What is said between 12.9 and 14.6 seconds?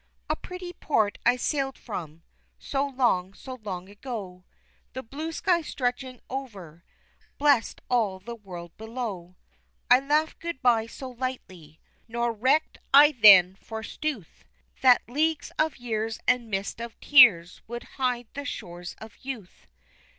I then, forsooth,